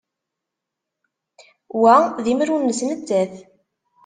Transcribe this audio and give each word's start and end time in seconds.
Wa 1.79 1.95
d 2.23 2.25
imru-nnes 2.33 2.79
nettat. 2.87 3.33